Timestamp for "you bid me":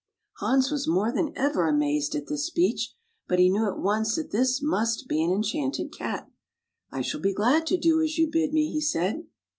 8.17-8.71